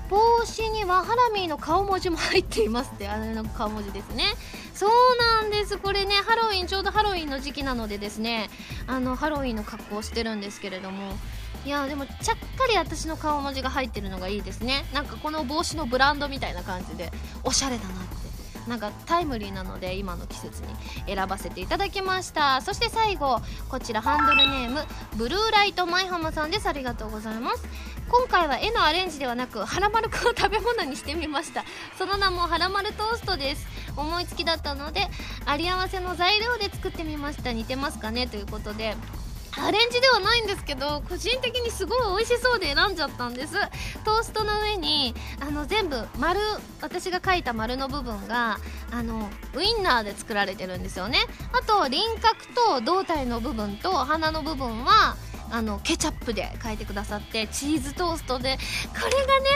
[0.08, 4.24] 帽子にはハラミーの顔文字も入っていますってあれの顔文字ですね。
[4.74, 4.90] そう
[5.42, 5.78] なんです。
[5.78, 8.48] これねハロウィンちょうどハロウィンの時期なのでですね
[8.86, 11.12] あのハロウィンの格好をしてるんですけれども。
[11.64, 14.84] いやでもちゃっかり私の顔文字が入ってるのがいいですね。
[14.94, 17.10] なんかこの帽子のブランドみたいな感じで
[17.42, 18.28] おしゃれだなって。
[18.68, 20.68] なんかタイムリーなので今の季節に
[21.06, 22.60] 選ばせていただきました。
[22.60, 24.84] そして最後こちらハンドルネーム
[25.16, 26.68] ブルーライトマイハマさんです。
[26.68, 27.64] ありがとうございます。
[28.08, 31.64] 今回は絵のアレンジではなくはらまるくんを食べ物にしてみました。
[31.98, 33.66] その名もはらまるトーストです。
[33.96, 35.08] 思いつきだったので
[35.44, 37.52] あり合わせの材料で作ってみました。
[37.52, 38.26] 似てますかね？
[38.26, 38.96] ということで。
[39.60, 43.54] アレンジではないんですけど個人的にすごい美味しそうで選んじゃったんです。
[44.04, 46.38] トーストの上にあの全部丸
[46.80, 48.58] 私が書いた丸の部分が
[48.92, 51.18] あのウインナーで作られてるんですよね。
[51.52, 55.16] あと輪郭と胴体の部分と鼻の部分は
[55.50, 58.56] あのケチャップで書いてくださってチーズトーストで
[58.88, 59.46] これがね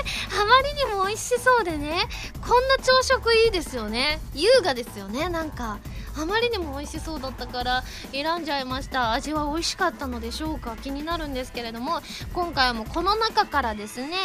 [0.40, 1.96] あまりにも美味しそうでね
[2.40, 4.20] こんな朝食いいですよね。
[4.35, 5.78] 優雅ですよねなんか。
[6.14, 9.12] あまりにも美味しそうだったから選んじゃいました。
[9.12, 12.00] 味は美味しかったのでしょうか気になるんですけれども
[12.35, 14.16] 今回もこの中からですね、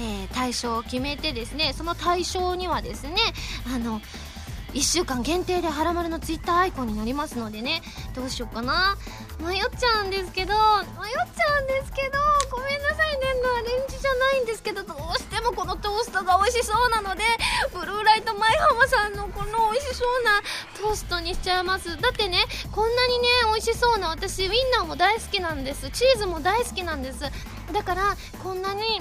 [0.00, 3.14] えー、対象を決めてですねその対象にはですね
[3.72, 4.00] あの
[4.74, 7.82] 1週間限定で「はらまる」のツイッターアイコンになりますのでね
[8.14, 8.96] どうしようかな。
[9.40, 12.18] 迷っちゃうんですけど迷っちゃうんですけど
[12.50, 13.28] ごめんなさいね。
[13.48, 17.22] アレンジじゃないんですけどどうしてもこのトーストが美味しそうなので
[17.72, 20.42] ブルーライト舞浜さんのこの美味しそうな
[20.80, 21.96] トーストにしちゃいます。
[22.00, 25.90] だってねこんなにね美味しそうな私ウインナーも大好きなんです。
[25.90, 27.20] チーズも大好きなんです。
[27.72, 29.00] だからこんなに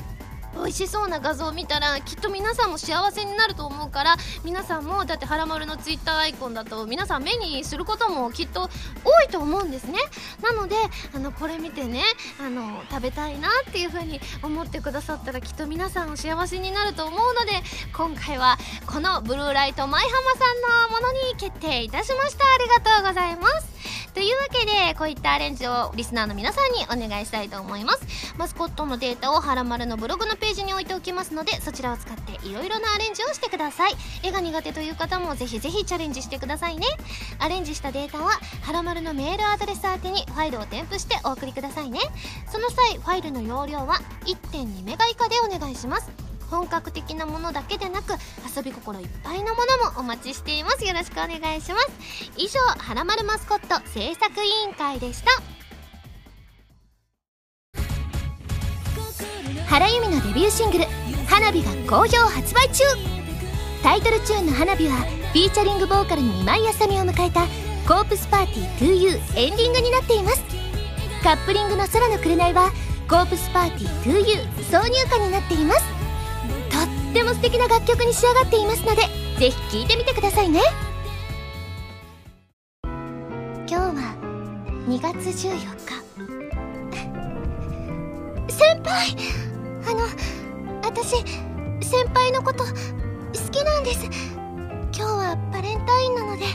[0.58, 8.70] 美味しそうな画像を見たらきっと皆さんも幸せになると思うから皆さんもだってはらまるのツイッターアイコンだと皆さん目にすることもきっと
[9.04, 10.00] 多いと思うんですね。
[10.42, 10.76] なので
[11.14, 12.04] あのこれ見てね
[12.40, 17.52] あの食べたいなっていう風に思ってくださったらきっと皆さんも幸せになると思うので
[17.96, 20.54] 今回はこのブルーライト舞浜さ
[20.88, 22.46] んのものに決定いたしました。
[22.46, 24.07] ありがとうございます。
[24.18, 28.34] というわけでこういったアレンジをリスナーの皆さんにお願いしたいと思います。
[28.36, 33.92] マスコットのデータをはらまるのブログのページに置いておきますのでそちらを使っていろいろなアレンジをしてください。
[34.24, 36.88] 絵が苦手という方もぜひぜひチャレンジしてくださいね。
[37.38, 38.32] アレンジしたデータは
[38.64, 42.00] はらまるのメールアドレス宛てにファイルを添付してお送りくださいね。
[42.52, 46.27] その際ファイルの容量は1.2メガ以下でお願いします。
[46.50, 48.14] 本格的なものだけでなく
[48.56, 50.86] 遊び心いっぱいのものもお待ちしています。
[50.86, 51.90] よろしくお願いします。
[52.38, 55.32] 以上はらまるマスコット制作委員会でした。
[59.68, 60.86] 原由美のデビューシングル
[61.28, 62.84] 「花火」が好評発売中。
[63.84, 67.42] タイトルチューンの「花火」はフィーチャリングボーカルに今井あさみを迎えた
[67.88, 70.42] 「コープスパーティー 2U」エンディングになっています。
[71.24, 72.72] カップリングの「空の紅」は
[73.10, 75.97] 「コープスパーティー 2U」挿入歌になっています。
[77.18, 79.02] っても素敵な楽曲に仕上がっていますので
[79.40, 80.62] ぜひ聴いてみてくださいね。
[82.84, 84.16] 今日は
[84.88, 85.98] 2月14日。
[88.54, 89.16] 先輩
[89.88, 90.02] あの
[90.84, 91.18] 私
[91.82, 92.72] 先輩のこと好
[93.52, 94.06] きなんです。
[94.06, 96.46] 今日はバレンタインなので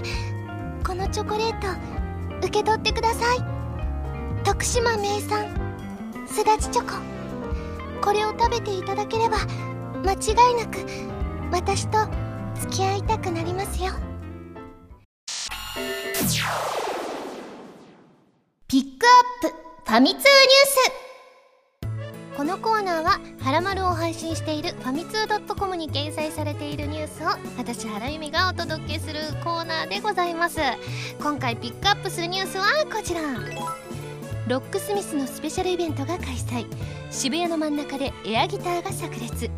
[0.86, 1.66] このチョコレート
[2.38, 3.38] 受け取ってください。
[4.44, 5.44] 徳島名産
[6.28, 7.02] すだちチョコ。
[8.00, 9.38] これを食べていただければ
[10.04, 10.84] 間違いなく
[11.52, 11.98] 私と
[12.60, 13.92] 付き合いたくなりますよ。
[18.66, 19.10] ピックア
[19.48, 19.56] ップ
[19.90, 20.32] ファミ通ニュース。
[22.36, 30.58] このコーナーは「はらまる」を配信しているファミツー .com に掲載されているニュースを私原由美がお届けするコーナーでございます。
[31.20, 33.20] 今回ピックアップするニュースはこちら。
[34.48, 36.66] ロックスミスのスペシャルイベントが開催。
[37.10, 39.48] 渋谷の真ん中でエアギターが炸裂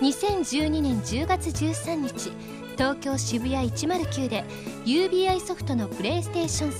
[0.00, 2.32] 2012年10月13日
[2.76, 4.44] 東京渋谷109で
[4.84, 6.72] UBI ソフトのプレイステーション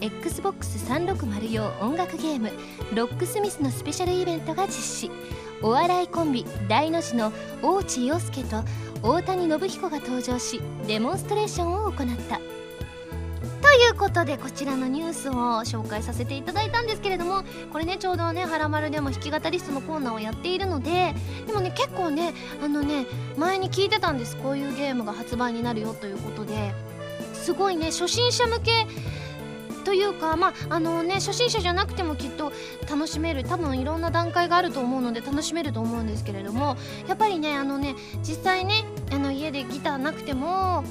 [0.00, 2.50] 3XBOX360 用音楽ゲーム
[2.94, 4.72] 「ロックスミス」のスペシャルイベントが実
[5.08, 5.10] 施。
[5.62, 7.32] お笑いコンビ大の字の
[7.62, 8.62] 大地洋介と
[9.02, 12.55] 大谷信彦が登場しデモンストレーションを行った。
[13.76, 21.14] いうことでこちらのニュースを紹介させていただいたんですけれどもこれねちょうどね「はらまる」でも弾き語りストのコーナーをやっているので
[21.46, 24.36] でもね結構ねあのね前に聞いてたんです。
[24.36, 26.74] こういうゲームが発売になるよということで。
[27.32, 28.86] すごいね初心者向け
[29.84, 32.52] というかまああのね初心者じゃなくてもきっと
[32.90, 33.44] 楽しめる。
[33.44, 36.76] 多分いろんな段階があると思うので楽しめると思うんですけれども
[37.06, 40.82] やっぱりねあのね実際ねあの家でギターなくても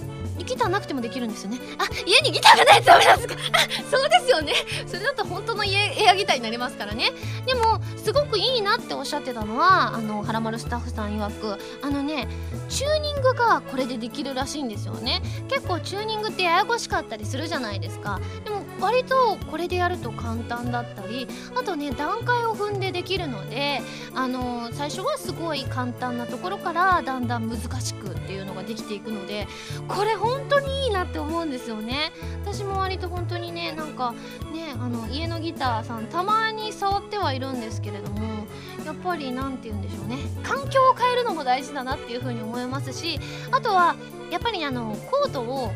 [0.43, 1.59] ギターなくてもできるんですよね。
[1.77, 3.35] あ家にギターがないとダメなんですか？
[3.53, 4.53] あそうですよね。
[4.87, 7.11] それだと本当の家エアギターになりますからね。
[7.45, 12.27] でもすごくいいなっておっしゃってたのはあのはらまるスタッフさん曰くあのね
[12.69, 15.21] チューニングがこれでできるらしいんですよね。
[15.47, 18.19] 結構チューニングってややこしかったりするじゃないですか。
[18.43, 21.27] でも割とこれでやると簡単だったり
[21.59, 23.81] あとね段階を踏んでできるので
[24.13, 29.47] あの最初はすごい簡単なところからだんだん難しくっていうのができていくので
[29.87, 32.11] これ本当にいいなって思うんですよね。
[32.43, 34.13] 私も割と本当にねなんか
[34.51, 38.47] ねあの家のギターさんたまに触ってはいるんですけれども
[38.85, 40.17] やっぱり何て言うんでしょうね。
[40.43, 43.19] 環境を変えるのも大事だなっていう風に思いますし
[43.51, 43.95] あとは
[44.31, 45.71] やっぱりあのコートを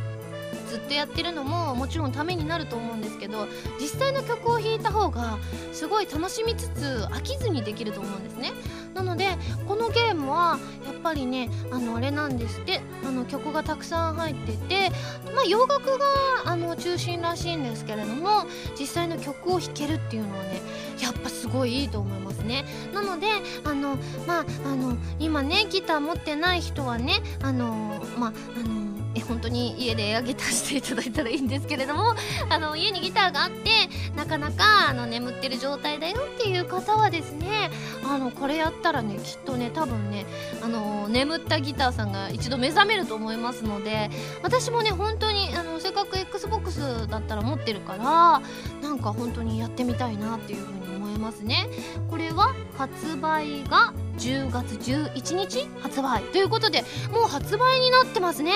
[0.70, 3.48] ずっとやってるのももちろんためになると思うんですけど
[3.80, 5.38] 実際の曲を弾いた方が
[5.74, 8.52] すごい楽しみつつ飽きずにできると思うんですね。
[8.94, 14.92] なのでこのゲームはやっぱりねあのあれなんですってあの曲がたくさん入ってて
[15.34, 16.06] まあ洋楽が
[16.46, 18.46] あの中心らしいんですけれども
[18.78, 20.62] 実際の曲を弾けるっていうのはね
[21.02, 22.66] やっぱすごいいいと思いますね。
[22.94, 23.28] なので
[23.64, 23.98] あの
[24.28, 32.16] まああの今ねギター持ってない人はねあのまああのえ本当に家でエアギター していただいたらいいんですけれども
[32.50, 33.70] あの家にギターがあって
[34.16, 37.72] なかなかあの眠ってる状態だよっていう方はですね
[38.04, 40.26] あのこれやったらねきっとね多分ね
[40.64, 44.10] あの眠ったギターさんが一度目覚めると思いますので
[44.44, 48.42] 私もね本当にあのせっかく XBOX だったら持ってるから
[48.82, 51.68] なんか本当にやってみたいなっていう風にますね。
[52.10, 56.24] これは発売が10月11日発売。
[56.24, 58.54] ということでもう発売になってますね。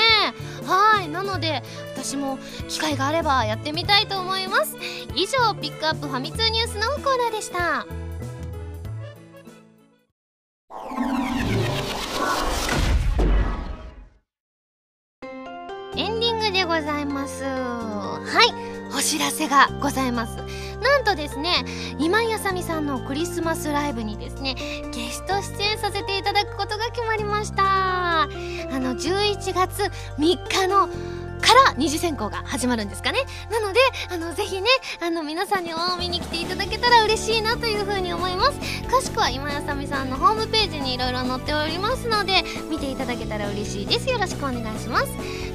[0.66, 1.10] はい。
[1.10, 1.62] なので
[1.94, 4.76] 私も機会があればやってみたいと思います。
[5.16, 7.86] 以上ピックアップファミ通ニュースのコーナーでした。
[15.96, 17.44] エンディングでございます。
[17.44, 18.74] はい。
[18.96, 20.63] お知らせがございます。
[20.82, 21.66] なんとですね
[22.00, 24.56] 今井あさみさんのクリスマスライブにですね
[24.94, 28.24] ゲスト出演させていただくことが決まりました。
[28.24, 28.28] あ
[28.80, 29.84] の11月
[30.18, 30.88] 3日の
[31.44, 33.20] から二次選考が始まるんですかね。
[33.52, 34.68] なのであのぜひね
[35.02, 38.60] あの皆さんにも見に来ていただけたら嬉しいなというふうに思います。
[38.88, 44.10] 詳しくは今やさみさんのホームページにいろいろ載っておりますので見ていただけたら嬉しいです。
[44.10, 45.08] よろしくお願いします。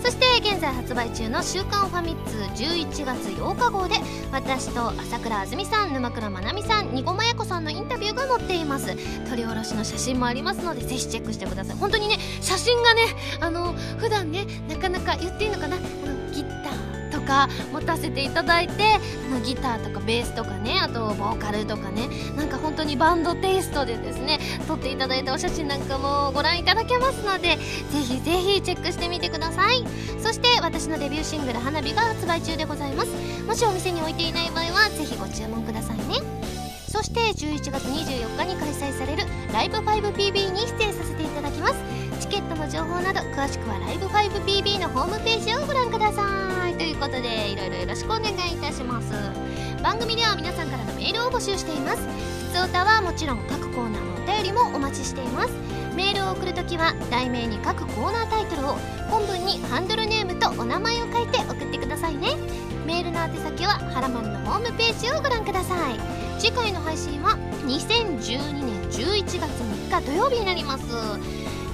[0.02, 3.96] そして現在発売中の「週刊ファミッツ」11月8日号で
[4.32, 8.96] 私と朝倉あずみさん沼倉まなみさんにごまやこさんのインタビューが載っています。
[9.28, 11.76] 撮り下ろしの写真もありますのでぜひチェックしてください。
[11.76, 13.02] 本当にね写真がね
[13.40, 16.17] あの普段ねなかなか言っていいのかなあの
[17.28, 18.98] か持たせていただいて
[19.44, 27.58] ギターとかベースとかねあとボーカルとかねなんか本当にバンドテイストでですね撮っていただいたお写真なんかもご覧いただけますのでぜ
[28.00, 29.84] ひぜひチェックしてみてください。
[30.18, 33.10] そして私のデビューシングル「花火」が発売中でございます。
[33.46, 36.22] もしお店に置いていない場合はぜひご注文くださいね。
[36.90, 41.74] そして11月24日に開催されるライブ 5PB に出演させていただきます。
[42.28, 46.74] チケットの情報など詳しくはライブ 5PB のホームページをご覧ください。
[46.76, 49.14] ということでいろいろよろしくお願いいたします。
[49.82, 52.02] 番組では皆さんからのメールを募集しています。
[52.52, 55.54] ふつおたはもちろん各コーナーのお便りもお待ちしています。
[55.96, 58.76] メールを送るときは題名に各コーナータイトルを
[59.08, 62.36] 本文にハンドルネームとお名前を書いて送ってくださいね。
[62.84, 65.98] メールの宛先ははらまるのホームページをご覧ください。
[66.38, 70.84] 次回の配信は2012年11月3日土曜日になります。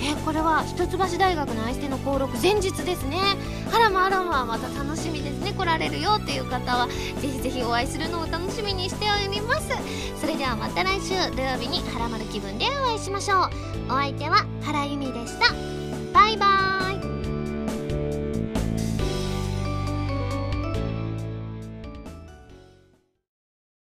[0.04, 3.18] えー、これは一橋大学の愛捨の登録前日ですね。
[3.72, 5.52] あらまあらままた楽しみですね。
[5.52, 9.70] 来られるよっていう方はぜひぜひお会いするのを楽しみにしております。
[10.20, 13.50] それではまた来週土曜日にはらまる気分でお会いしましょう。
[13.88, 15.54] お相手は原由美でした。
[16.12, 16.83] バイバーイ。